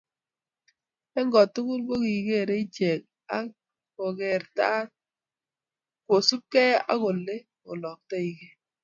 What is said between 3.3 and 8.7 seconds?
ak kekartat kosubkei ak ole oloktogei